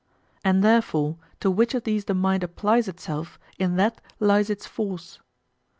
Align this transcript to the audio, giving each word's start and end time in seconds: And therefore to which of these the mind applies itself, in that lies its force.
And 0.43 0.63
therefore 0.63 1.17
to 1.41 1.51
which 1.51 1.75
of 1.75 1.83
these 1.83 2.05
the 2.05 2.15
mind 2.15 2.41
applies 2.43 2.87
itself, 2.87 3.37
in 3.59 3.75
that 3.75 4.01
lies 4.19 4.49
its 4.49 4.65
force. 4.65 5.19